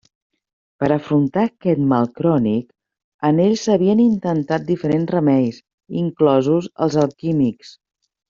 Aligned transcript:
Per 0.83 0.87
afrontar 0.93 1.41
aquest 1.47 1.81
mal 1.91 2.07
crònic 2.19 2.71
en 3.29 3.41
ell 3.43 3.53
s'havien 3.65 4.01
intentat 4.07 4.65
diferents 4.71 5.13
remeis, 5.17 5.61
inclosos 6.03 6.71
els 6.87 6.99
alquímics. 7.05 7.77